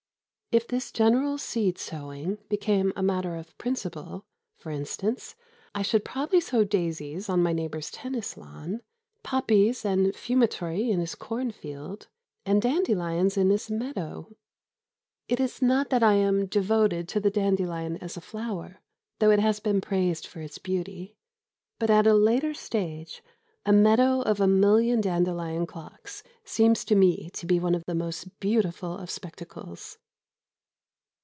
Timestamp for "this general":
0.67-1.37